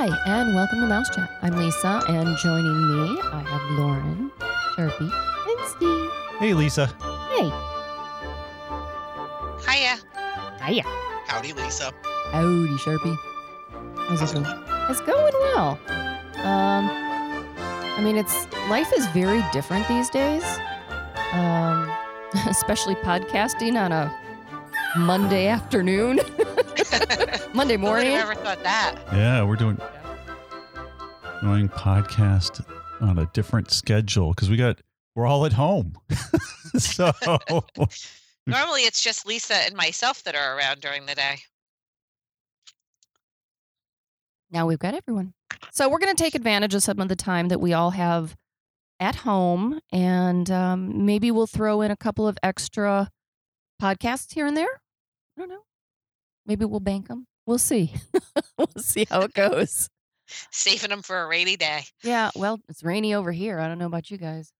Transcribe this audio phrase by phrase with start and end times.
[0.00, 1.28] Hi, and welcome to Mouse Chat.
[1.42, 4.30] I'm Lisa, and joining me, I have Lauren,
[4.76, 6.10] Sharpie, and Steve.
[6.38, 6.86] Hey, Lisa.
[7.32, 7.50] Hey.
[9.66, 9.96] Hiya.
[10.64, 10.84] Hiya.
[11.26, 11.92] Howdy, Lisa.
[12.30, 13.16] Howdy, Sharpie.
[14.06, 14.44] How's it going?
[14.44, 14.64] going?
[14.88, 15.80] It's going well.
[16.46, 16.88] Um,
[17.96, 20.44] I mean, it's life is very different these days.
[21.32, 21.90] Um,
[22.46, 24.16] especially podcasting on a
[24.96, 26.20] Monday afternoon,
[27.54, 28.12] Monday Who would morning.
[28.12, 28.96] have ever thought that?
[29.12, 29.80] Yeah, we're doing
[31.42, 32.64] doing podcast
[33.00, 34.80] on a different schedule because we got
[35.14, 35.94] we're all at home.
[36.78, 37.12] so
[38.46, 41.38] Normally, it's just Lisa and myself that are around during the day.
[44.50, 45.34] Now we've got everyone.
[45.72, 48.36] So we're going to take advantage of some of the time that we all have
[49.00, 53.10] at home, and um, maybe we'll throw in a couple of extra
[53.80, 54.80] podcasts here and there.
[55.36, 55.62] I don't know.
[56.46, 57.26] Maybe we'll bank them.
[57.48, 57.94] We'll see.
[58.58, 59.88] we'll see how it goes.
[60.52, 61.84] Saving them for a rainy day.
[62.04, 62.30] Yeah.
[62.36, 63.58] Well, it's rainy over here.
[63.58, 64.52] I don't know about you guys.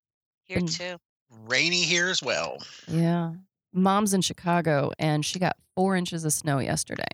[0.46, 0.74] Here Mm.
[0.74, 0.96] too.
[1.46, 2.56] Rainy here as well.
[2.86, 3.32] Yeah.
[3.74, 7.04] Mom's in Chicago, and she got four inches of snow yesterday.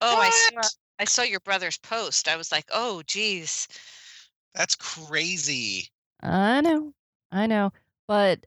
[0.00, 0.68] Oh, I saw,
[0.98, 2.26] I saw your brother's post.
[2.26, 3.68] I was like, oh, geez.
[4.56, 5.86] That's crazy.
[6.20, 6.92] I know,
[7.30, 7.72] I know,
[8.08, 8.46] but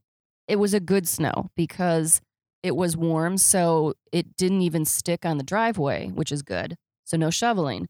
[0.50, 2.20] it was a good snow because
[2.66, 6.76] it was warm, so it didn't even stick on the driveway, which is good.
[7.04, 7.88] So no shoveling.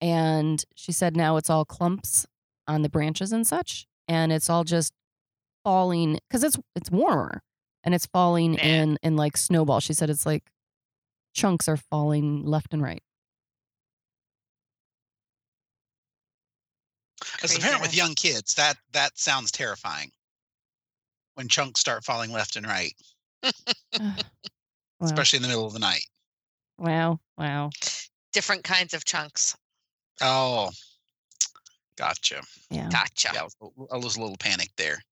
[0.00, 2.26] And she said now it's all clumps
[2.66, 4.92] on the branches and such, and it's all just
[5.64, 7.42] falling because it's it's warmer
[7.84, 8.64] and it's falling Yeah.
[8.82, 9.80] in in like snowball.
[9.80, 10.50] She said it's like
[11.34, 13.02] chunks are falling left and right.
[17.42, 20.10] As a parent with young kids, that that sounds terrifying.
[21.34, 22.94] When chunks start falling left and right,
[24.00, 24.12] wow.
[25.02, 26.04] especially in the middle of the night.
[26.78, 27.70] wow, wow,
[28.32, 29.56] Different kinds of chunks.
[30.20, 30.70] Oh,
[31.96, 32.42] gotcha.
[32.70, 32.88] yeah.
[32.90, 33.30] Gotcha.
[33.34, 35.02] Yeah, I was, a- I was a little panicked there.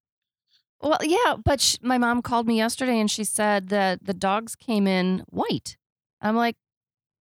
[0.81, 4.55] Well, yeah, but sh- my mom called me yesterday and she said that the dogs
[4.55, 5.75] came in white.
[6.21, 6.55] I'm like,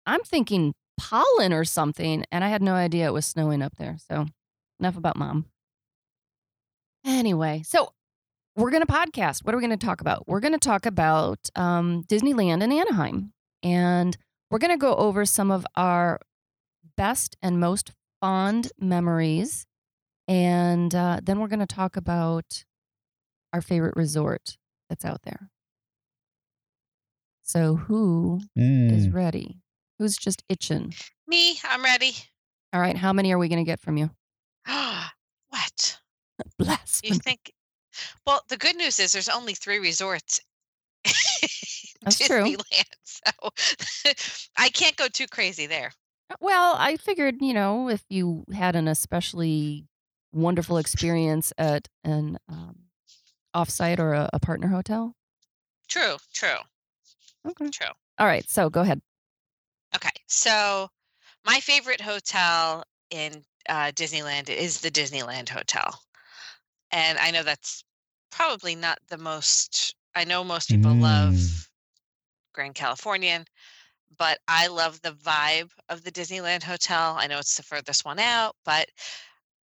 [0.06, 3.96] I'm thinking pollen or something, and I had no idea it was snowing up there.
[4.10, 4.26] So,
[4.80, 5.46] enough about mom.
[7.04, 7.92] Anyway, so
[8.56, 9.44] we're going to podcast.
[9.44, 10.28] What are we going to talk about?
[10.28, 13.32] We're going to talk about um, Disneyland in Anaheim,
[13.62, 14.16] and
[14.50, 16.20] we're going to go over some of our
[16.96, 19.66] best and most fond memories,
[20.28, 22.64] and uh, then we're going to talk about
[23.52, 24.56] our favorite resort
[24.88, 25.50] that's out there.
[27.42, 29.60] So, who is Mm, ready?
[29.98, 30.94] Who's just itching?
[31.26, 32.12] Me, I'm ready.
[32.72, 34.10] All right, how many are we going to get from you?
[34.66, 35.98] what?
[36.58, 37.00] Bless.
[37.04, 37.52] You think?
[38.26, 40.40] Well, the good news is there's only three resorts.
[42.02, 42.44] That's true.
[42.44, 45.92] Disneyland, so I can't go too crazy there.
[46.40, 49.86] Well, I figured, you know, if you had an especially
[50.32, 52.76] wonderful experience at an um,
[53.54, 55.14] offsite or a, a partner hotel.
[55.88, 56.56] True, true,
[57.46, 57.70] Okay.
[57.70, 57.92] true.
[58.18, 59.00] All right, so go ahead.
[59.94, 60.88] Okay, so
[61.44, 66.00] my favorite hotel in uh, Disneyland is the Disneyland Hotel,
[66.94, 67.84] and I know that's
[68.30, 69.94] probably not the most.
[70.14, 71.02] I know most people Mm.
[71.02, 71.70] love
[72.54, 73.44] Grand Californian,
[74.16, 77.16] but I love the vibe of the Disneyland Hotel.
[77.18, 78.88] I know it's the furthest one out, but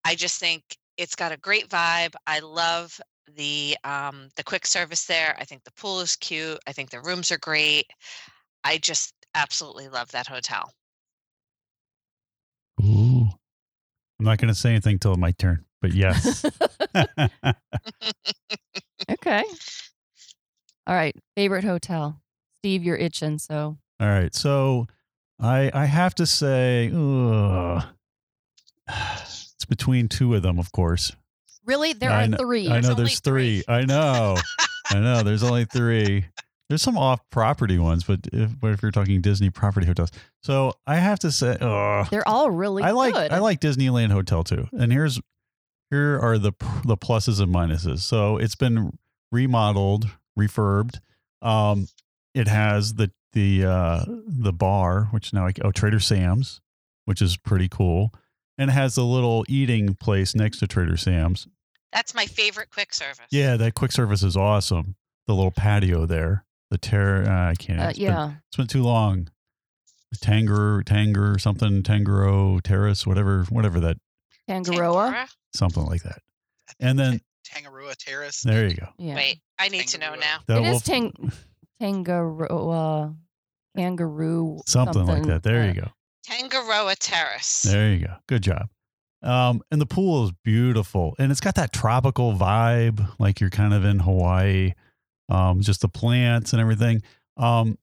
[0.04, 0.64] I just think
[0.96, 2.14] it's got a great vibe.
[2.26, 2.98] I love
[3.36, 5.36] the um, the quick service there.
[5.38, 6.58] I think the pool is cute.
[6.66, 7.86] I think the rooms are great.
[8.64, 10.72] I just absolutely love that hotel.
[14.18, 16.44] I'm not going to say anything till my turn, but yes.
[19.10, 19.44] okay.
[20.86, 22.20] All right, favorite hotel.
[22.60, 24.34] Steve, you're itching, so All right.
[24.34, 24.86] So
[25.40, 27.84] I I have to say, ugh.
[28.88, 31.12] it's between two of them, of course.
[31.64, 32.68] really there I are kn- three.
[32.68, 33.62] I know There's there's three.
[33.68, 34.36] I know.
[34.90, 35.22] I know.
[35.22, 36.24] There's only three.
[36.68, 40.10] There's some off-property ones, but if, but if you're talking Disney property hotels,
[40.42, 43.32] so I have to say, ugh, They're all really I like good.
[43.32, 44.68] I like Disneyland Hotel too.
[44.72, 45.18] And here's
[45.90, 46.52] here are the
[46.84, 48.00] the pluses and minuses.
[48.00, 48.98] So it's been
[49.32, 50.08] remodeled,
[50.38, 51.00] refurbed.
[51.40, 51.88] Um,
[52.34, 56.60] it has the the uh, the bar, which now I, oh Trader Sam's,
[57.06, 58.12] which is pretty cool,
[58.58, 61.48] and it has a little eating place next to Trader Sam's.
[61.92, 63.26] That's my favorite quick service.
[63.30, 64.96] Yeah, that quick service is awesome.
[65.26, 67.80] The little patio there, the ter uh, I can't.
[67.80, 68.32] Uh, it's been- yeah.
[68.48, 69.28] it's been too long.
[70.16, 73.98] Tanger, Tanger, something, Tangaro Terrace, whatever, whatever that,
[74.48, 75.10] Tangaroa.
[75.10, 75.28] Tangaroa?
[75.54, 76.20] something like that.
[76.80, 78.40] And then Tangaroa Terrace.
[78.40, 78.88] there you go.
[78.98, 79.14] Yeah.
[79.16, 80.38] Wait, I need to know now.
[80.46, 81.12] That it will- is tang-
[81.80, 83.14] Tangaroa.
[83.76, 84.60] Kangaroo.
[84.66, 85.42] something, like that.
[85.42, 85.88] There uh, you go.
[86.24, 87.62] Tangaroa Terrace.
[87.62, 88.14] There you go.
[88.26, 88.68] Good job.
[89.22, 93.74] Um, and the pool is beautiful, and it's got that tropical vibe, like you're kind
[93.74, 94.72] of in Hawaii.
[95.28, 97.02] Um, just the plants and everything.
[97.36, 97.78] Um,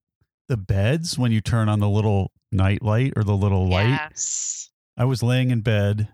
[0.48, 3.90] the beds when you turn on the little night light or the little light.
[3.90, 4.70] Yes.
[4.98, 6.08] I was laying in bed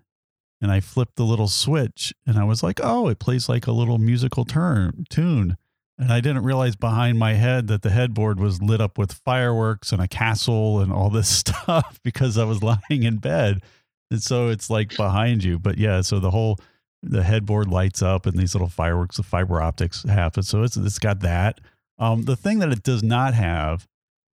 [0.62, 3.72] and I flipped the little switch and I was like, oh, it plays like a
[3.72, 5.58] little musical turn tune.
[5.98, 9.92] And I didn't realize behind my head that the headboard was lit up with fireworks
[9.92, 13.62] and a castle and all this stuff because I was lying in bed.
[14.10, 15.60] And so it's like behind you.
[15.60, 16.58] But yeah, so the whole
[17.04, 20.44] the headboard lights up and these little fireworks of fiber optics happen.
[20.44, 21.60] So it's it's got that.
[21.98, 23.88] Um, the thing that it does not have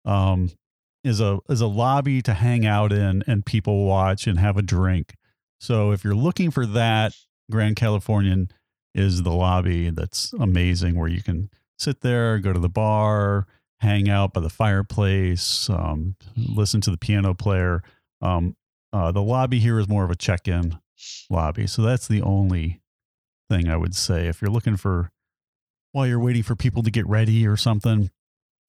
[0.05, 0.51] um,
[1.05, 4.63] is a is a lobby to hang out in and people watch and have a
[4.63, 5.15] drink.
[5.61, 7.15] So if you're looking for that,
[7.51, 8.51] Grand Californian
[8.95, 13.47] is the lobby that's amazing where you can sit there, go to the bar,
[13.81, 17.83] hang out by the fireplace, um, listen to the piano player.
[18.21, 18.57] Um,
[18.93, 20.79] uh, the lobby here is more of a check-in
[21.31, 22.81] lobby, so that's the only
[23.49, 25.11] thing I would say if you're looking for
[25.93, 28.11] while you're waiting for people to get ready or something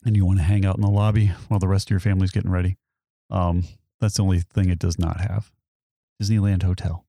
[0.05, 2.31] and you want to hang out in the lobby while the rest of your family's
[2.31, 2.77] getting ready.
[3.29, 3.63] Um,
[3.99, 5.51] that's the only thing it does not have.
[6.21, 7.05] Disneyland Hotel.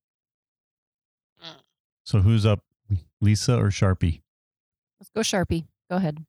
[1.44, 1.56] Mm.
[2.04, 2.60] So who's up,
[3.20, 4.22] Lisa or Sharpie?
[5.00, 5.66] Let's go Sharpie.
[5.90, 6.24] Go ahead.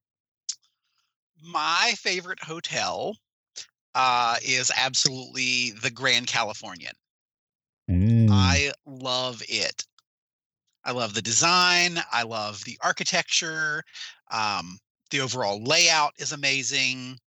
[1.43, 3.15] My favorite hotel
[3.93, 6.93] uh, is absolutely the Grand Californian.
[7.89, 8.29] Mm.
[8.31, 9.85] I love it.
[10.83, 11.99] I love the design.
[12.11, 13.83] I love the architecture.
[14.31, 14.79] Um,
[15.11, 17.19] the overall layout is amazing.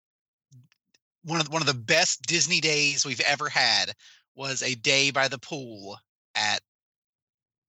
[1.23, 3.93] One of one of the best Disney days we've ever had
[4.35, 5.97] was a day by the pool
[6.35, 6.61] at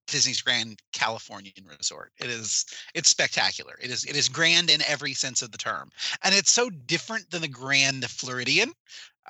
[0.06, 2.12] Disney's Grand Californian Resort.
[2.18, 3.78] It is it's spectacular.
[3.80, 5.90] It is it is grand in every sense of the term,
[6.22, 8.72] and it's so different than the Grand Floridian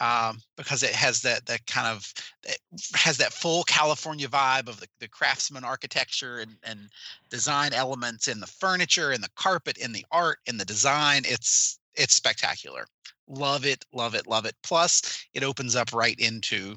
[0.01, 2.13] um, because it has that that kind of
[2.45, 2.59] it
[2.95, 6.89] has that full California vibe of the, the craftsman architecture and, and
[7.31, 11.23] design elements in the furniture and the carpet in the art in the design.
[11.25, 12.87] It's it's spectacular.
[13.29, 14.55] Love it, love it, love it.
[14.63, 16.77] Plus, it opens up right into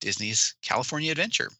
[0.00, 1.50] Disney's California Adventure.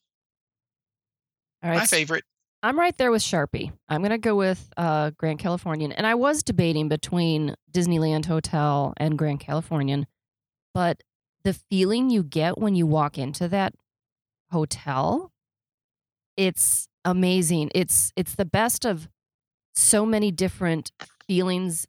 [1.63, 1.79] All right.
[1.79, 2.25] My favorite.
[2.63, 3.73] I'm right there with Sharpie.
[3.89, 5.93] I'm going to go with uh, Grand Californian.
[5.93, 10.07] And I was debating between Disneyland Hotel and Grand Californian,
[10.75, 11.03] but
[11.45, 13.75] the feeling you get when you walk into that
[14.51, 15.33] hotel,
[16.37, 17.71] it's amazing.
[17.75, 19.09] It's it's the best of
[19.75, 20.93] so many different
[21.27, 21.87] feelings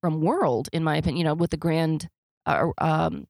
[0.00, 1.18] from World, in my opinion.
[1.18, 2.08] You know, with the Grand
[2.46, 3.26] uh, um,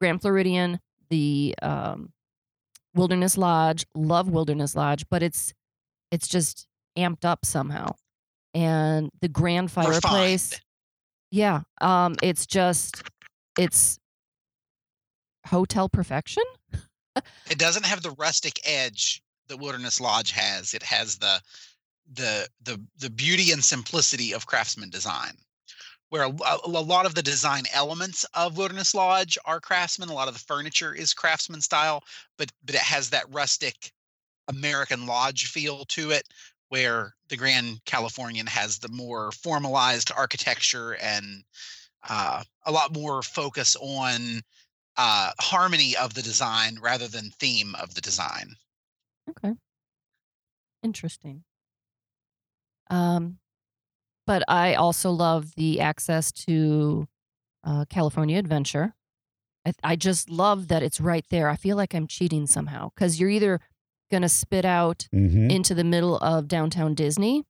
[0.00, 2.12] Grand Floridian, the um,
[2.94, 5.52] Wilderness Lodge, love Wilderness Lodge, but it's
[6.10, 6.66] it's just
[6.98, 7.94] amped up somehow.
[8.52, 10.60] And the grand fireplace,
[11.30, 13.02] yeah, um, it's just
[13.56, 13.98] it's
[15.46, 16.42] hotel perfection.
[17.50, 20.74] It doesn't have the rustic edge that Wilderness Lodge has.
[20.74, 21.40] It has the
[22.12, 25.34] the the the beauty and simplicity of craftsman design.
[26.08, 30.26] Where a, a lot of the design elements of Wilderness Lodge are craftsman, a lot
[30.26, 32.02] of the furniture is craftsman style,
[32.36, 33.92] but but it has that rustic
[34.48, 36.24] American lodge feel to it,
[36.68, 41.44] where the Grand Californian has the more formalized architecture and
[42.08, 44.42] uh, a lot more focus on
[45.02, 48.56] uh, harmony of the design rather than theme of the design.
[49.30, 49.54] Okay.
[50.82, 51.44] Interesting.
[52.90, 53.38] Um,
[54.26, 57.06] but I also love the access to
[57.64, 58.94] uh, California Adventure.
[59.66, 61.48] I, I just love that it's right there.
[61.48, 63.60] I feel like I'm cheating somehow because you're either
[64.10, 65.50] going to spit out Mhm.
[65.50, 67.44] into the middle of downtown Disney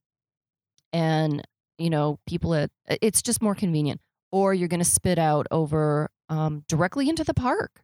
[0.93, 1.41] and,
[1.77, 2.69] you know, people at
[3.01, 3.99] it's just more convenient,
[4.31, 7.83] or you're going to spit out over um, directly into the park.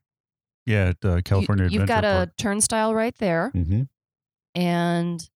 [0.65, 3.65] Yeah, at uh, California you, You've got Adventure a turnstile right there Park.
[3.67, 3.87] Mhm.
[4.55, 5.29] and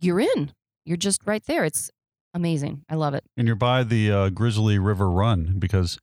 [0.00, 0.52] you're in.
[0.84, 1.64] You're just right there.
[1.64, 1.90] It's
[2.34, 2.84] amazing.
[2.88, 3.24] I love it.
[3.36, 5.98] And you're by the uh, Grizzly River Run because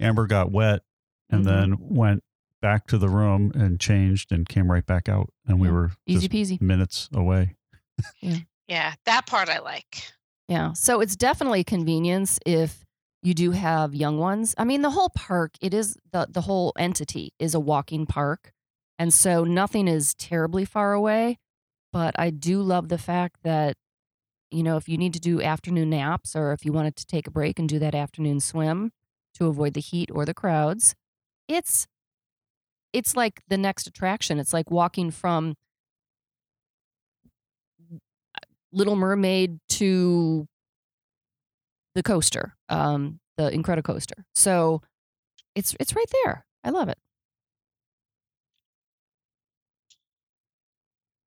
[0.00, 0.82] Amber got wet
[1.30, 1.46] and Mhm.
[1.46, 2.22] then went
[2.60, 5.30] back to the room and changed and came right back out.
[5.46, 5.74] And we Yeah.
[5.74, 6.60] were Easy peasy.
[6.60, 7.56] minutes away.
[8.68, 10.12] Yeah, that part I like.
[10.48, 10.72] Yeah.
[10.72, 12.83] So it's definitely a convenience if
[13.24, 14.54] you do have young ones.
[14.58, 18.52] I mean, the whole park, it is the the whole entity is a walking park.
[18.98, 21.38] And so nothing is terribly far away,
[21.92, 23.76] but I do love the fact that
[24.50, 27.26] you know, if you need to do afternoon naps or if you wanted to take
[27.26, 28.92] a break and do that afternoon swim
[29.34, 30.94] to avoid the heat or the crowds,
[31.48, 31.88] it's
[32.92, 34.38] it's like the next attraction.
[34.38, 35.54] It's like walking from
[37.92, 38.40] uh,
[38.72, 40.46] Little Mermaid to
[41.94, 44.24] the coaster, um, the Incredicoaster.
[44.34, 44.82] So
[45.54, 46.46] it's it's right there.
[46.62, 46.98] I love it.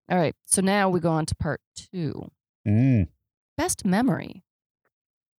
[0.10, 0.36] All right.
[0.46, 2.32] So now we go on to part two.
[2.68, 3.08] Mm.
[3.58, 4.44] Best memory.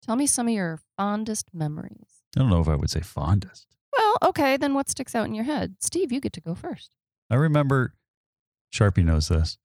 [0.05, 2.23] Tell me some of your fondest memories.
[2.37, 3.67] I don't know if I would say fondest.
[3.97, 4.57] Well, okay.
[4.57, 5.77] Then what sticks out in your head?
[5.81, 6.91] Steve, you get to go first.
[7.31, 7.95] I remember
[8.73, 9.59] Sharpie knows this.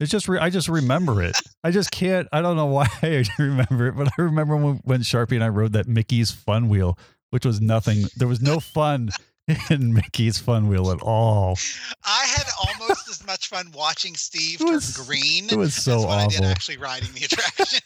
[0.00, 1.36] It's just re- I just remember it.
[1.62, 2.28] I just can't.
[2.32, 5.48] I don't know why I remember it, but I remember when, when Sharpie and I
[5.48, 6.98] rode that Mickey's Fun Wheel,
[7.30, 8.04] which was nothing.
[8.16, 9.10] There was no fun
[9.70, 11.56] in Mickey's Fun Wheel at all.
[12.04, 16.06] I had almost as much fun watching Steve It turn green It was so as
[16.06, 16.50] when I did awful.
[16.50, 17.80] actually riding the attraction.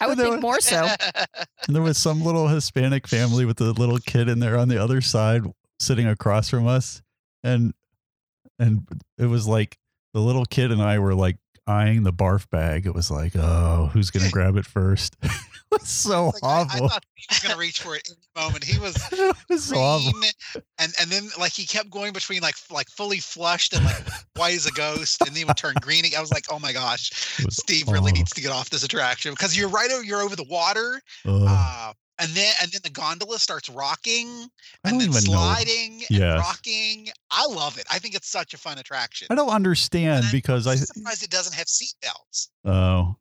[0.00, 0.88] I would There think was- more so.
[1.66, 4.82] And there was some little Hispanic family with a little kid in there on the
[4.82, 5.42] other side
[5.80, 7.02] sitting across from us.
[7.44, 7.74] And
[8.58, 8.86] and
[9.18, 9.76] it was like
[10.14, 12.86] the little kid and I were like eyeing the barf bag.
[12.86, 15.16] It was like, oh, who's gonna grab it first?
[15.22, 15.30] it
[15.70, 16.88] was so Like, I, I awful.
[16.88, 18.64] thought he was to reach for it in the moment.
[18.64, 20.62] He was it was so green, awful.
[20.78, 24.02] and and then like he kept going between like like fully flushed and like
[24.36, 26.04] white as a ghost, and then he would turn green.
[26.16, 27.10] I was like, oh my gosh,
[27.50, 30.44] Steve really needs to get off this attraction because you're right over you're over the
[30.44, 34.28] water, uh, and then and then the gondola starts rocking
[34.84, 35.20] and then even know.
[35.20, 36.38] sliding and Yes.
[36.38, 37.08] rocking.
[37.30, 37.84] I love it.
[37.90, 39.28] I think it's such a fun attraction.
[39.30, 42.50] I don't understand And I'm because I really surprised it doesn't have seat belts.
[42.64, 43.16] oh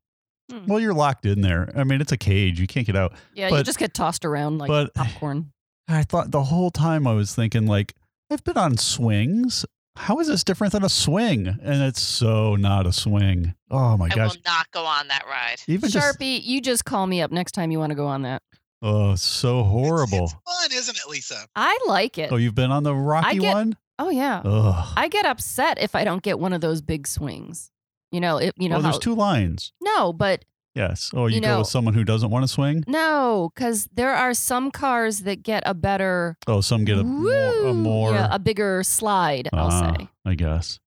[0.51, 0.65] Hmm.
[0.67, 1.71] well you're locked in there.
[1.75, 2.59] I mean it's a cage.
[2.59, 3.13] You can't get out.
[3.33, 5.51] Yeah, you just get tossed around like but- popcorn.
[5.87, 7.93] I thought the whole time I was thinking like
[8.29, 9.65] I've been on swings.
[9.97, 11.47] How is this different than a swing?
[11.47, 13.55] And it's so not a swing.
[13.69, 14.17] Oh my I gosh.
[14.19, 15.57] I will not go on that ride.
[15.67, 18.21] Even just Sharpie, you just call me up next time you want to go on
[18.21, 18.41] that.
[18.81, 20.25] Oh, so horrible.
[20.25, 21.47] It's, fun, isn't it, Lisa?
[21.55, 22.31] I like it.
[22.31, 23.77] oh, you've been on the rocky get- one?
[23.99, 24.41] Oh yeah.
[24.43, 24.93] Ugh.
[24.97, 27.71] I get upset if I don't get one of those big swings.
[28.11, 29.73] You know, it, you know oh, how there's two lines.
[29.81, 31.11] No, but Yes.
[31.13, 32.83] Oh, you, You go with someone who doesn't want to swing?
[32.87, 37.67] no, cuz there are some cars that get a better Oh, some get a more,
[37.67, 40.07] a more yeah, a bigger slide, I'll Ah, say.
[40.25, 40.79] I guess.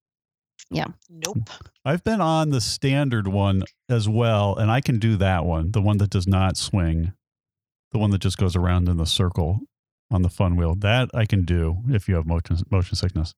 [0.71, 0.87] Yeah.
[1.09, 1.51] Nope.
[1.85, 5.83] I've been on the standard one as well, and I can do that one, the
[5.83, 7.13] one that does not swing,
[7.95, 9.61] the one that just goes around in the circle
[10.11, 10.75] on the fun wheel.
[10.75, 13.35] That I can do if you have motion motion sickness.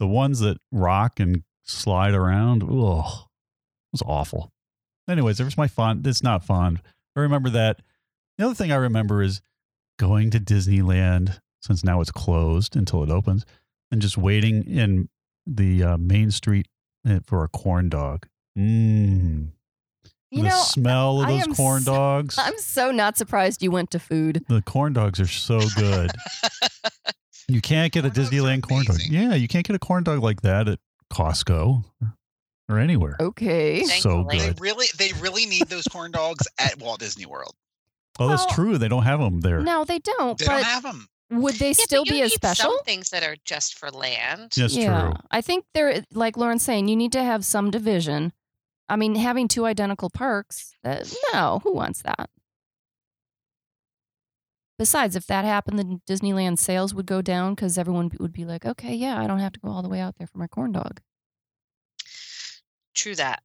[0.00, 4.50] The ones that rock and slide around, it was awful.
[5.08, 6.06] Anyways, there's my fond.
[6.06, 6.82] It's not fond.
[7.16, 7.80] I remember that.
[8.36, 9.40] The other thing I remember is
[9.98, 13.46] going to Disneyland since now it's closed until it opens,
[13.92, 15.08] and just waiting in
[15.46, 16.66] the uh, Main Street
[17.08, 18.26] uh, for a corn dog.
[18.58, 19.52] Mmm.
[20.30, 22.36] You the know, smell of I those am corn so- dogs.
[22.38, 24.44] I'm so not surprised you went to food.
[24.48, 26.10] the corn dogs are so good.
[27.48, 28.98] you can't get a Corn dogs are Disneyland corn dog.
[29.08, 30.78] Yeah, you can't get a corn dog like that at
[31.12, 31.84] Costco
[32.68, 33.16] or anywhere.
[33.18, 33.82] Okay.
[33.84, 34.38] so Thankfully.
[34.38, 34.60] They good.
[34.60, 37.54] really, they really need those corn dogs at Walt Disney World.
[38.18, 38.78] Oh, that's true.
[38.78, 39.60] They don't have them there.
[39.60, 40.38] No, they don't.
[40.38, 41.08] They but don't have them.
[41.30, 42.70] would they Yeah, but still you be as special?
[42.70, 44.52] Some things that are just for land.
[44.56, 45.12] That's yeah, true.
[45.30, 48.32] I think they're like Lauren's saying, you need to have some division.
[48.90, 52.28] I mean, having two identical parks, uh, no, who wants that?
[54.78, 58.66] Besides, if that happened, the Disneyland sales would go down because everyone would be like,
[58.66, 60.72] okay, yeah, I don't have to go all the way out there for my corn
[60.72, 61.00] dog.
[62.94, 63.42] True that.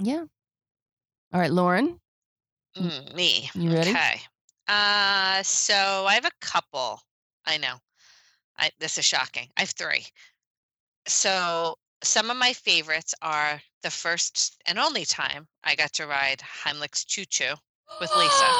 [0.00, 0.24] Yeah.
[1.32, 2.00] All right, Lauren.
[2.76, 2.90] Mm.
[2.90, 3.50] Mm, me.
[3.54, 3.90] You ready?
[3.90, 4.20] Okay.
[4.68, 7.00] Uh, so I have a couple.
[7.46, 7.76] I know.
[8.58, 9.48] I this is shocking.
[9.56, 10.04] I have three.
[11.06, 11.76] So
[12.06, 17.04] some of my favorites are the first and only time I got to ride Heimlich's
[17.04, 17.54] Choo Choo
[18.00, 18.44] with Lisa.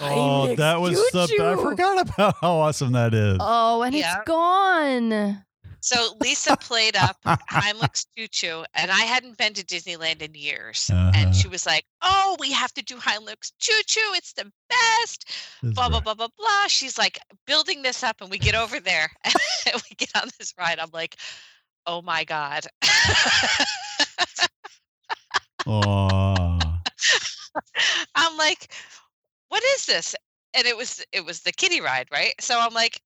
[0.00, 0.08] Oh,
[0.46, 1.18] Heimlich's that was the.
[1.20, 3.36] Best I forgot about how awesome that is.
[3.38, 4.16] Oh, and Yeah.
[4.18, 5.44] it's gone.
[5.78, 10.90] So Lisa played up Heimlich's Choo Choo, and I hadn't been to Disneyland in years.
[10.92, 11.12] Uh-huh.
[11.14, 14.12] And she was like, "Oh, we have to do Heimlich's Choo Choo.
[14.14, 15.30] It's the best."
[15.62, 16.04] That's blah blah right.
[16.04, 16.66] blah blah blah.
[16.66, 20.54] She's like building this up, and we get over there, and we get on this
[20.58, 20.78] ride.
[20.80, 21.16] I'm like,
[21.86, 22.66] "Oh my god!"
[25.66, 26.80] Aw.
[28.14, 28.72] I'm like,
[29.48, 30.14] "What is this?"
[30.54, 32.34] And it was it was the kitty ride, right?
[32.40, 33.00] So I'm like.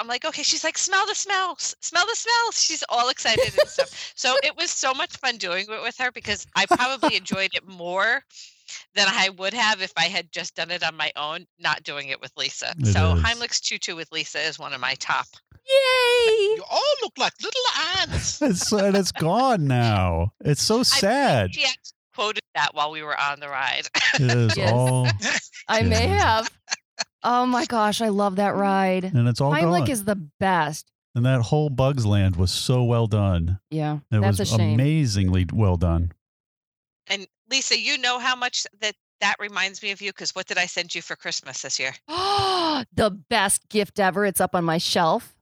[0.00, 0.44] I'm like, okay.
[0.44, 2.52] She's like, smell the smell, smell the smell.
[2.52, 4.12] She's all excited and stuff.
[4.14, 7.66] So it was so much fun doing it with her because I probably enjoyed it
[7.66, 8.22] more
[8.94, 12.10] than I would have if I had just done it on my own, not doing
[12.10, 12.74] it with Lisa.
[12.78, 13.22] It so is.
[13.24, 15.26] Heimlich's Choo Choo with Lisa is one of my top.
[15.68, 16.34] Yay!
[16.56, 17.62] You all look like little
[18.00, 18.40] ants.
[18.42, 20.32] It's and it's gone now.
[20.44, 21.54] It's so sad.
[21.54, 23.86] She actually quoted that while we were on the ride.
[24.14, 24.72] It is Yes.
[24.72, 25.08] all
[25.68, 26.50] I may have.
[27.22, 29.04] Oh my gosh, I love that ride.
[29.04, 29.90] and it's all Heimlich gone.
[29.90, 30.90] is the best.
[31.14, 33.58] and that whole Bugs Land was so well done.
[33.70, 34.74] Yeah, It that's was a shame.
[34.74, 36.12] amazingly well done.
[37.08, 40.58] And Lisa, you know how much that that reminds me of you because what did
[40.58, 41.92] I send you for Christmas this year?
[42.06, 44.24] Oh, the best gift ever.
[44.24, 45.34] It's up on my shelf.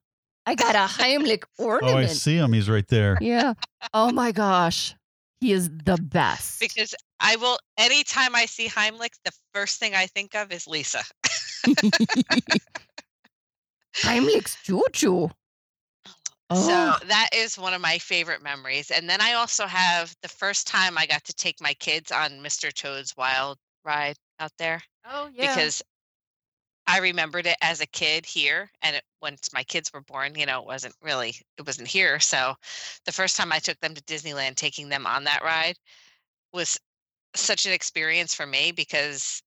[0.46, 1.96] I got a Heimlich ornament.
[1.96, 2.52] Oh, I see him.
[2.52, 3.18] He's right there.
[3.20, 3.54] yeah.
[3.92, 4.94] Oh my gosh.
[5.40, 6.60] He is the best.
[6.60, 11.02] because I will anytime I see Heimlich, the first thing I think of is Lisa.
[13.96, 15.30] Heimlich's choo-choo.
[16.48, 18.90] Oh, So that is one of my favorite memories.
[18.90, 22.30] And then I also have the first time I got to take my kids on
[22.40, 22.72] Mr.
[22.72, 25.54] Toad's Wild Ride out there oh yeah.
[25.54, 25.82] because
[26.86, 28.70] I remembered it as a kid here.
[28.82, 32.20] And it, once my kids were born, you know, it wasn't really, it wasn't here.
[32.20, 32.54] So
[33.04, 35.76] the first time I took them to Disneyland, taking them on that ride
[36.52, 36.78] was
[37.34, 39.42] such an experience for me because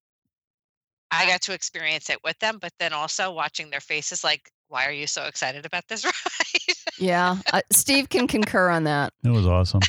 [1.10, 4.86] I got to experience it with them, but then also watching their faces like, why
[4.86, 6.76] are you so excited about this ride?
[6.98, 7.38] yeah.
[7.52, 9.12] Uh, Steve can concur on that.
[9.24, 9.80] It was awesome.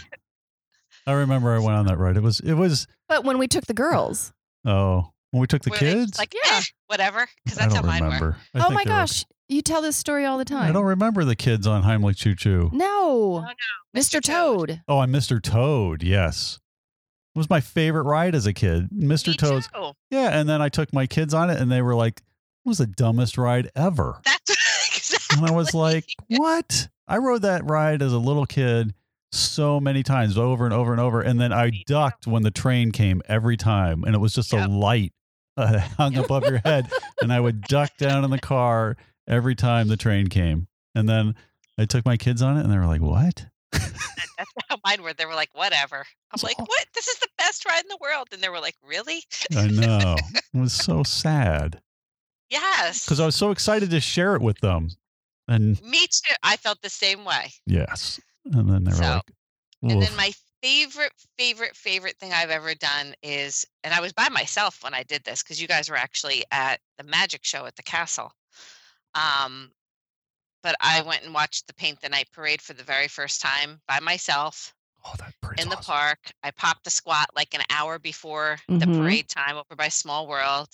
[1.05, 2.17] I remember I went on that ride.
[2.17, 4.33] It was it was But when we took the girls,
[4.65, 6.17] oh when we took the Were they kids.
[6.17, 6.57] like, Yeah.
[6.57, 8.07] "Eh, whatever, because I that's how don't mine were.
[8.09, 8.37] remember.
[8.53, 10.69] I oh think my they were- gosh, you tell this story all the time.
[10.69, 12.69] I don't remember the kids on Heimlich Choo Choo.
[12.73, 13.47] no, no,
[13.99, 14.17] Mr.
[14.19, 14.21] Mr.
[14.23, 14.69] Toad.
[14.69, 14.81] Toad.
[14.87, 15.41] Oh, and Mr.
[15.41, 16.03] Toad.
[16.03, 16.59] Yes,
[17.35, 18.89] it was my favorite ride as a kid.
[18.91, 19.29] Mr.
[19.29, 19.67] Me Toad's.
[19.67, 19.91] too.
[20.09, 22.77] Yeah, and then I took my kids on it, and they were like, "It was
[22.77, 24.51] the dumbest ride ever." That's
[24.97, 25.37] exactly.
[25.37, 28.93] And I was like, "What?" I rode that ride as a little kid
[29.33, 31.83] so many times, over and over and over, and then I Me too.
[31.93, 34.67] ducked when the train came every time, and it was just Yep.
[34.67, 35.13] a light
[35.57, 36.89] uh, hung above your head,
[37.21, 41.35] and I would duck down in the car every time the train came, and then
[41.77, 45.13] I took my kids on it, and they were like, "What?" That's how mine were.
[45.13, 46.03] They were like, whatever.
[46.31, 46.85] I'm So- like, what?
[46.95, 48.29] This is the best ride in the world.
[48.31, 49.21] And they were like, really?
[49.55, 50.15] I know.
[50.53, 51.79] It was so sad
[52.49, 53.05] Yes.
[53.05, 54.89] because I was so excited to share it with them.
[55.47, 56.33] And Me too.
[56.41, 57.51] I felt the same way.
[57.67, 58.19] yes.
[58.45, 59.23] And then they were So, like,
[59.83, 60.31] And then my
[60.61, 65.03] favorite, favorite, favorite thing I've ever done is, and I was by myself when I
[65.03, 68.31] did this because you guys were actually at the magic show at the castle.
[69.15, 69.71] Um,
[70.63, 73.81] but I went and watched the Paint the Night parade for the very first time
[73.87, 74.73] by myself
[75.05, 75.95] oh, that in the awesome.
[75.95, 76.19] park.
[76.43, 78.87] I popped a squat like an hour before the Mhm.
[78.87, 80.69] parade time over by Small World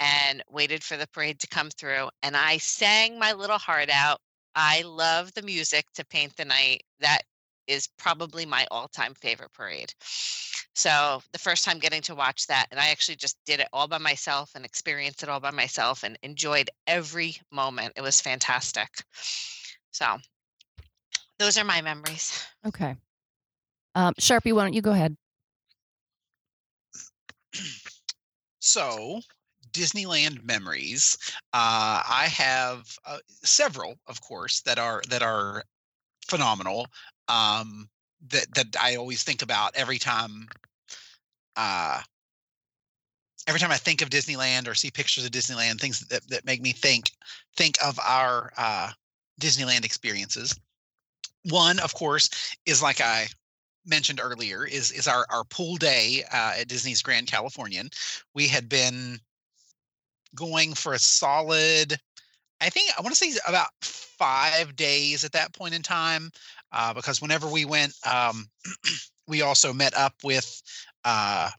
[0.00, 2.10] and waited for the parade to come through.
[2.22, 4.20] And I sang my little heart out.
[4.54, 6.84] I love the music to Paint the Night.
[7.00, 7.22] That
[7.66, 9.92] is probably my all time favorite parade.
[10.74, 13.88] So the first time getting to watch that, and I actually just did it all
[13.88, 17.92] by myself and experienced it all by myself and enjoyed every moment.
[17.96, 18.88] It was fantastic.
[19.90, 20.18] So
[21.38, 22.46] those are my memories.
[22.66, 22.96] Okay.
[23.94, 25.16] Um, Sharpie, why don't you go ahead?
[28.60, 29.20] So,
[29.72, 31.18] Disneyland memories.
[31.52, 35.64] Uh, I have uh, several, of course, that are that are
[36.28, 36.86] phenomenal.
[37.28, 37.88] Um,
[38.28, 40.48] that that I always think about every time.
[41.56, 42.00] Uh,
[43.46, 46.62] every time I think of Disneyland or see pictures of Disneyland, things that, that make
[46.62, 47.10] me think
[47.56, 48.90] think of our uh,
[49.40, 50.58] Disneyland experiences.
[51.50, 52.30] One, of course,
[52.66, 53.26] is like I
[53.84, 57.90] mentioned earlier is is our our pool day uh, at Disney's Grand Californian.
[58.34, 59.18] We had been
[60.34, 61.98] going for a solid,
[62.62, 66.30] I think I want to say about five days at that point in time,
[66.70, 68.46] uh, because whenever we went, um,
[69.26, 70.62] we also met up with
[71.04, 71.50] uh,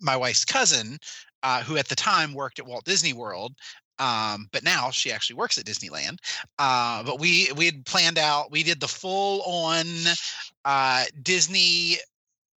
[0.00, 0.98] my wife's cousin,
[1.44, 3.54] uh, who at the time worked at Walt Disney World.
[4.00, 6.18] Um, but now she actually works at Disneyland.
[6.58, 8.50] Uh, but we we had planned out.
[8.50, 9.86] We did the full on
[10.64, 11.96] uh, Disney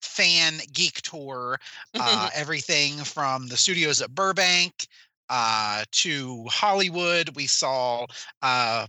[0.02, 1.58] fan geek tour.
[1.98, 4.86] Uh, everything from the studios at Burbank
[5.30, 7.30] uh, to Hollywood.
[7.36, 8.06] We saw
[8.42, 8.86] uh,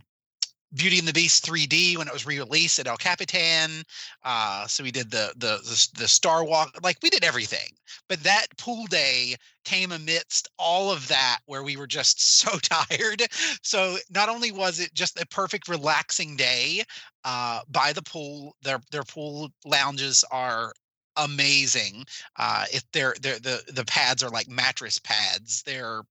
[0.74, 3.82] Beauty and the Beast 3D when it was re-released at El Capitan.
[4.24, 6.70] Uh, so we did the, the the the Star Walk.
[6.82, 7.68] Like we did everything.
[8.08, 13.22] But that pool day came amidst all of that where we were just so tired.
[13.62, 16.82] So not only was it just a perfect relaxing day
[17.24, 20.72] uh, by the pool, their their pool lounges are
[21.16, 22.04] amazing.
[22.36, 26.02] Uh, if they're they're the the pads are like mattress pads, they're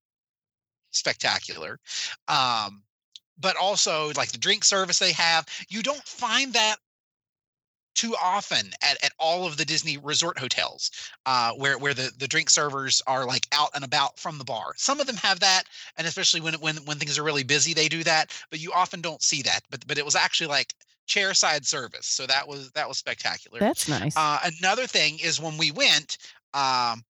[0.92, 1.80] spectacular.
[2.28, 2.84] Um,
[3.40, 6.78] but also like the drink service they have, you don't find that
[7.94, 10.92] too often at, at all of the Disney resort hotels,
[11.26, 14.74] uh, where where the, the drink servers are like out and about from the bar.
[14.78, 15.64] Some of them have that,
[15.98, 18.32] and especially when when when things are really busy, they do that.
[18.50, 19.62] But you often don't see that.
[19.70, 20.74] But but it was actually like
[21.08, 23.60] chairside service, so that was that was spectacular.
[23.60, 24.16] That's nice.
[24.16, 26.18] Uh, another thing is when we went,
[26.54, 27.04] um,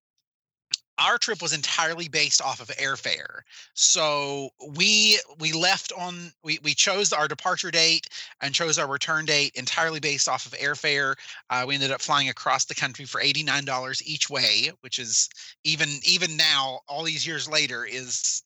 [1.02, 3.42] our trip was entirely based off of airfare.
[3.74, 8.08] So we we left on we we chose our departure date
[8.42, 11.16] and chose our return date entirely based off of airfare.
[11.50, 15.00] Uh, we ended up flying across the country for eighty nine dollars each way, which
[15.00, 15.30] is
[15.64, 18.44] even even now all these years later is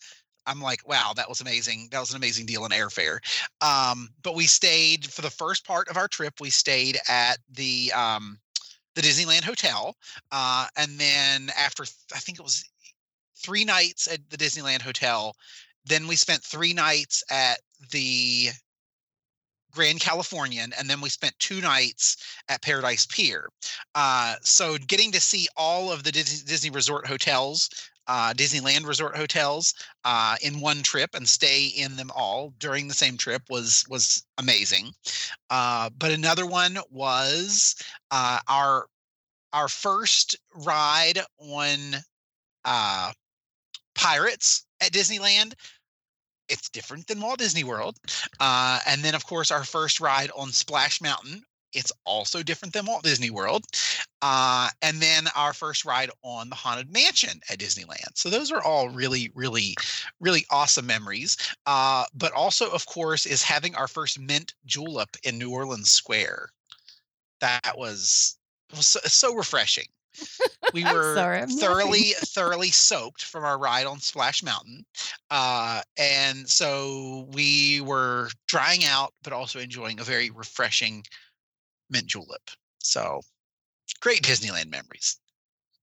[0.47, 1.87] I'm like, wow, that was amazing.
[1.91, 3.17] That was an amazing deal on airfare.
[3.61, 6.35] Um, but we stayed for the first part of our trip.
[6.39, 8.37] We stayed at the um,
[8.95, 9.95] the Disneyland Hotel,
[10.31, 12.63] uh, and then after I think it was
[13.37, 15.35] three nights at the Disneyland Hotel,
[15.85, 17.59] then we spent three nights at
[17.91, 18.49] the
[19.71, 23.49] Grand Californian, and then we spent two nights at Paradise Pier.
[23.93, 27.69] Uh, so getting to see all of the Disney, Disney Resort hotels,
[28.07, 32.93] uh, Disneyland Resort hotels, uh, in one trip and stay in them all during the
[32.93, 34.91] same trip was was amazing.
[35.49, 37.75] Uh, but another one was
[38.11, 38.87] uh, our
[39.53, 41.77] our first ride on
[42.65, 43.11] uh,
[43.95, 45.53] Pirates at Disneyland
[46.49, 47.97] it's different than Walt Disney World.
[48.39, 51.43] Uh, and then, of course, our first ride on Splash Mountain.
[51.73, 53.65] It's also different than Walt Disney World.
[54.27, 58.15] Uh, and then our first ride on the Haunted Mansion at Disneyland.
[58.15, 59.75] So those are all really, really,
[60.19, 61.37] really awesome memories.
[61.67, 66.49] Uh, but also, of course, is having our first mint julep in New Orleans Square.
[67.39, 68.35] That was
[68.75, 69.85] was so, so refreshing
[70.73, 74.87] we were sorry, thoroughly thoroughly soaked from our ride on Splash Mountain,
[75.29, 81.03] uh, and so we were drying out, but also enjoying a very refreshing
[81.91, 82.49] mint julep.
[82.79, 83.21] So
[83.93, 85.17] great Disneyland memories.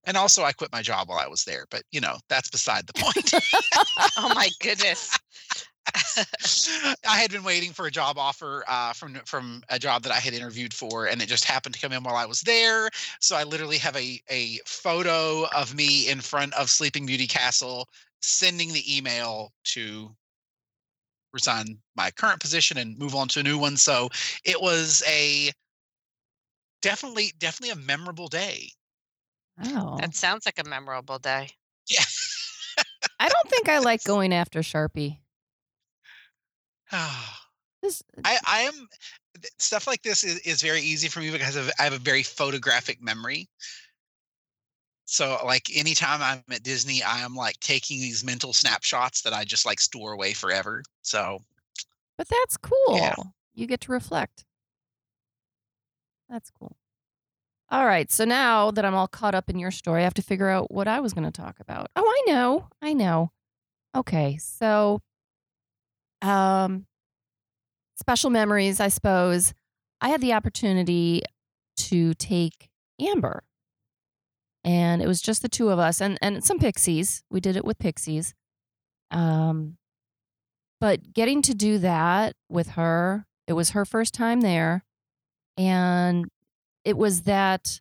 [0.05, 2.87] And also, I quit my job while I was there, but you know that's beside
[2.87, 3.35] the point.
[4.17, 5.17] oh my goodness!
[7.07, 10.19] I had been waiting for a job offer uh, from from a job that I
[10.19, 12.91] had interviewed for, and it just happened to come in while I was there.
[13.21, 17.89] So I literally have a a photo of me in front of Sleeping Beauty Castle,
[18.21, 20.15] sending the email to
[21.33, 23.77] resign my current position and move on to a new one.
[23.77, 24.09] So
[24.45, 25.51] it was a
[26.83, 28.69] definitely definitely a memorable day.
[29.65, 31.49] Oh, That sounds like a memorable day.
[31.89, 32.05] Yeah.
[33.19, 35.19] I don't think I like going after Sharpie.
[36.91, 37.39] Ah.
[37.39, 37.39] Uh
[37.85, 38.89] I This, I am
[39.59, 42.23] stuff like this is, is very easy for me because of, I have a very
[42.23, 43.49] photographic memory.
[45.05, 49.45] So like anytime I'm at Disney, I am like taking these mental snapshots that I
[49.45, 50.83] just like store away forever.
[51.03, 51.41] So
[52.17, 52.97] but that's cool.
[52.97, 53.15] Yeah.
[53.55, 54.45] You get to reflect.
[56.33, 56.77] That's cool.
[57.71, 58.11] All right.
[58.11, 60.73] So now that I'm all caught up in your story, I have to figure out
[60.73, 61.91] what I was going to talk about.
[61.95, 62.69] Oh, I know.
[62.81, 63.33] I know.
[63.95, 64.39] Okay.
[64.39, 65.01] So,
[66.23, 66.87] um,
[67.97, 69.53] special memories, I suppose.
[70.01, 71.23] I had the opportunity
[71.77, 73.45] to take Amber,
[74.65, 77.23] and it was just the two of us and, and some pixies.
[77.31, 78.35] We did it with pixies.
[79.11, 79.77] Um,
[80.81, 84.85] but getting to do that with her, it was her first time there.
[85.57, 86.27] And
[86.85, 87.81] it was that,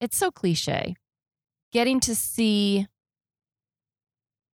[0.00, 0.96] it's so cliche.
[1.72, 2.86] Getting to see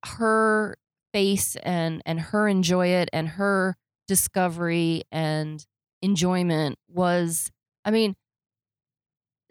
[0.05, 0.77] her
[1.13, 3.77] face and and her enjoy it and her
[4.09, 5.67] discovery and
[6.03, 7.51] enjoyment was
[7.85, 8.15] I mean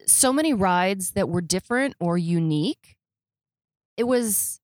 [0.07, 2.95] so many rides that were different or unique.
[3.97, 4.59] It was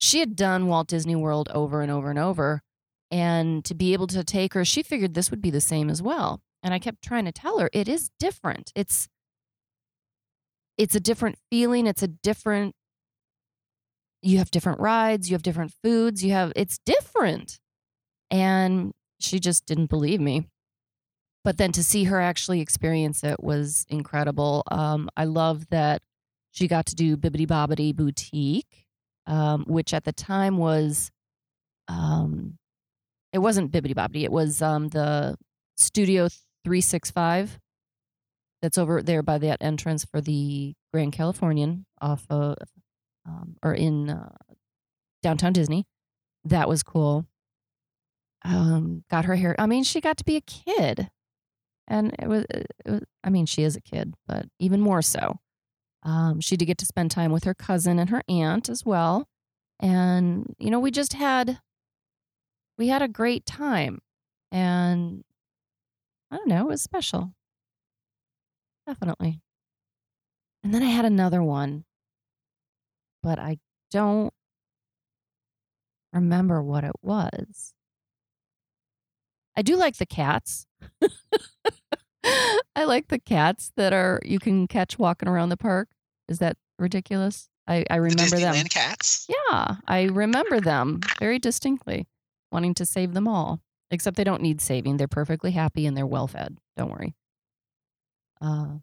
[0.00, 2.62] she had done Walt Disney World over and over and over
[3.10, 6.02] and to be able to take her she figured this would be the same as
[6.02, 6.42] well.
[6.64, 8.72] And I kept trying to tell her it is different.
[8.74, 9.06] It's
[10.76, 12.74] it's a different feeling, it's a different
[14.22, 17.60] you have different rides, you have different foods, you have it's different.
[18.30, 20.48] And she just didn't believe me.
[21.44, 24.62] But then to see her actually experience it was incredible.
[24.70, 26.00] Um, I love that
[26.50, 28.86] she got to do Bibbidi Bobbidi Boutique,
[29.26, 31.10] um, which at the time was,
[31.88, 32.56] um,
[33.34, 35.36] it wasn't Bibbidi Bobbidi, it was um, the
[35.76, 36.28] Studio
[36.64, 37.58] 365
[38.62, 42.56] that's over there by that entrance for the Grand Californian off of
[43.26, 44.30] um, or in uh,
[45.22, 45.86] downtown Disney.
[46.44, 47.26] That was cool.
[48.44, 49.54] Um, got her hair.
[49.58, 51.08] I mean, she got to be a kid,
[51.88, 53.00] and it was, it was.
[53.22, 55.38] I mean, she is a kid, but even more so.
[56.02, 59.28] Um, she did get to spend time with her cousin and her aunt as well,
[59.80, 61.60] and you know, we just had
[62.76, 64.00] we had a great time,
[64.52, 65.24] and
[66.34, 67.32] I don't know, it was special,
[68.86, 69.40] definitely.
[70.64, 71.84] And then I had another one
[73.24, 73.56] but I
[73.90, 74.34] don't
[76.12, 77.72] remember what it was.
[79.56, 80.66] I do like the cats.
[82.76, 85.88] I like the cats that are you can catch walking around the park.
[86.28, 87.48] Is that ridiculous?
[87.66, 88.54] I, I the remember them.
[88.66, 89.26] Cats.
[89.28, 92.06] Yeah, I remember them very distinctly,
[92.52, 93.62] wanting to save them all.
[93.90, 94.96] Except they don't need saving.
[94.96, 96.58] They're perfectly happy and they're well fed.
[96.76, 97.14] Don't worry.
[98.40, 98.78] Uh,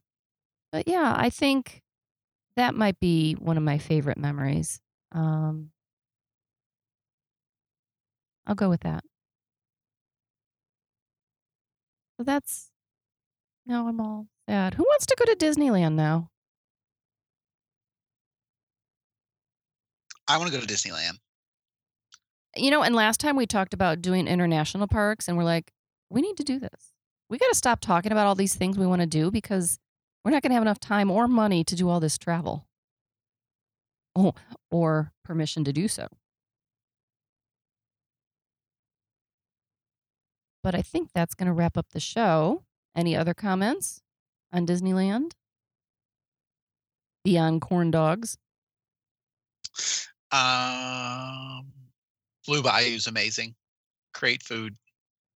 [0.72, 1.82] but yeah, I think
[2.56, 4.80] that might be one of my favorite memories.
[5.12, 5.72] Um,
[8.46, 9.04] I'll go with that.
[12.18, 12.72] So that's
[13.66, 14.74] now I'm all Sad.
[14.74, 16.30] Who wants to go to Disneyland now?
[20.28, 21.20] I want to go to Disneyland.
[22.56, 25.72] You know, and last time we talked about doing international parks, and we're like,
[26.10, 26.94] we need to do this.
[27.30, 29.80] We got to stop talking about all these things we want to do because
[30.24, 32.68] we're not going to have enough time or money to do all this travel.
[34.16, 34.34] Oh,
[34.70, 36.08] or permission to do so.
[40.62, 42.64] But I think that's going to wrap up the show.
[42.96, 44.02] Any other comments
[44.52, 45.32] on Disneyland?
[47.24, 48.38] Beyond corn dogs?
[50.32, 51.72] Um,
[52.48, 53.56] Blue Bayou is amazing.
[54.14, 54.76] Great food.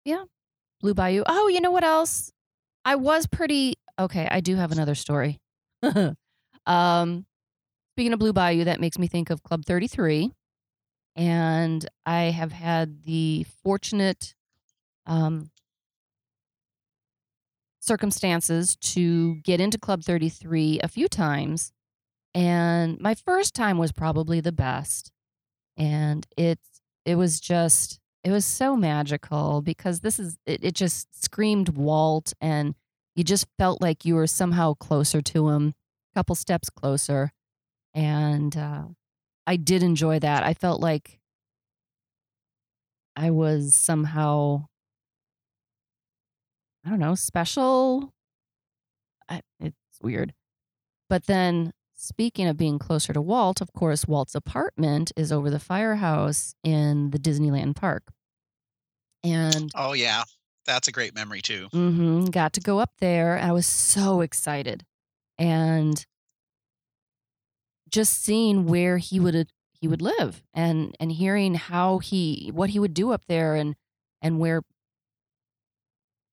[0.05, 0.25] Yeah.
[0.81, 1.23] Blue Bayou.
[1.27, 2.33] Oh, you know what else?
[2.85, 4.29] I was pretty okay.
[4.31, 5.41] I do have another story.
[6.67, 7.27] um,
[7.95, 10.33] speaking of Blue Bayou, that makes me think of Club 33.
[11.15, 14.35] And I have had the fortunate
[15.07, 15.51] um,
[17.81, 21.73] circumstances to get into Club 33 a few times.
[22.35, 25.13] And my first time was probably the best.
[25.77, 26.72] And it's
[27.05, 32.33] it was just it was so magical because this is it, it just screamed Walt
[32.41, 32.75] and
[33.15, 35.75] you just felt like you were somehow closer to him,
[36.13, 37.33] a couple steps closer.
[37.95, 38.85] And uh,
[39.47, 40.45] I did enjoy that.
[40.45, 41.21] I felt like
[43.15, 44.67] I was somehow,
[46.85, 48.15] I don't know, special.
[49.29, 50.33] I, it's weird.
[51.11, 55.61] But then, speaking of being closer to Walt, of course, Walt's apartment is over the
[55.61, 58.13] firehouse in the Disneyland park.
[59.23, 60.25] And Oh yeah,
[60.67, 61.69] that's a great memory too.
[61.71, 63.39] hmm Got to go up there.
[63.39, 64.85] I was so excited,
[65.39, 66.05] and
[67.89, 72.79] just seeing where he would he would live, and and hearing how he what he
[72.81, 73.77] would do up there, and
[74.21, 74.63] and where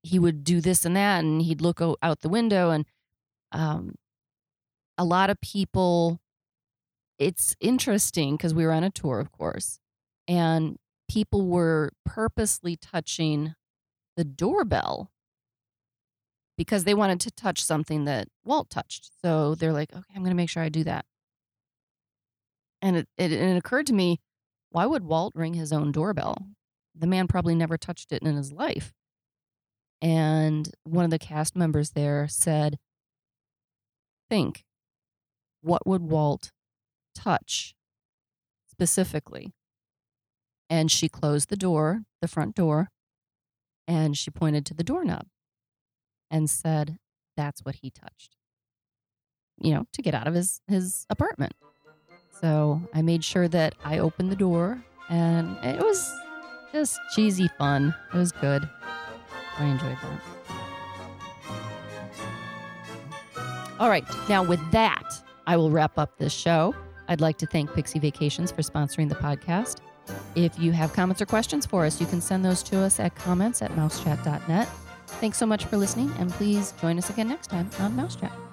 [0.01, 2.86] he would do this and that, and he'd look out the window, and
[3.51, 3.95] um,
[5.00, 6.20] a lot of people.
[7.18, 9.80] It's interesting because we were on a tour, of course,
[10.28, 10.78] and
[11.10, 13.56] people were purposely touching
[14.16, 15.12] the doorbell
[16.58, 19.10] because they wanted to touch something that Walt touched.
[19.22, 21.06] So they're like, okay, I'm going to make sure I do that.
[22.82, 24.20] And it, it, it occurred to me,
[24.70, 26.48] why would Walt ring his own doorbell?
[26.94, 28.94] The man probably never touched it in his life.
[30.02, 32.78] And one of the cast members there said,
[34.30, 34.66] think,
[35.62, 36.52] what would Walt
[37.15, 37.74] touch
[38.69, 39.54] specifically?
[40.69, 42.89] And she closed the door, the front door,
[43.88, 45.26] and she pointed to the doorknob
[46.30, 46.98] and said,
[47.36, 48.36] That's what he touched,
[49.60, 51.54] you know, to get out of his, his apartment.
[52.39, 56.10] So I made sure that I opened the door and it was
[56.72, 57.95] just cheesy fun.
[58.13, 58.69] It was good.
[59.58, 60.22] I enjoyed that.
[63.80, 64.06] All right.
[64.28, 65.04] Now, with that,
[65.50, 66.76] I will wrap up this show.
[67.08, 69.78] I'd like to thank Pixie Vacations for sponsoring the podcast.
[70.36, 73.16] If you have comments or questions for us, you can send those to us at
[73.16, 74.68] comments at mousechat.net.
[75.08, 78.49] Thanks so much for listening, and please join us again next time on Mousechat.